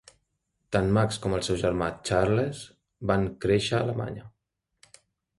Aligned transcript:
Tant 0.75 0.87
Max 0.97 1.17
com 1.25 1.35
el 1.39 1.43
seu 1.47 1.59
germà 1.63 1.89
Charles 2.09 2.61
van 3.11 3.27
créixer 3.45 3.75
a 3.75 3.83
Alemanya. 3.85 4.25